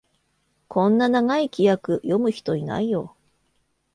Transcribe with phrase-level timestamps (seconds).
[0.67, 3.15] こんな長い規約、読む人いないよ